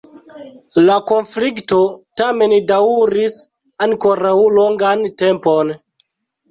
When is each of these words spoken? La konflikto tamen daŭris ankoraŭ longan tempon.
La 0.85 0.95
konflikto 1.11 1.83
tamen 2.21 2.57
daŭris 2.73 3.39
ankoraŭ 3.89 4.35
longan 4.59 5.11
tempon. 5.25 5.81